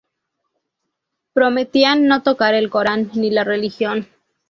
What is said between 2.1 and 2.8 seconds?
tocar el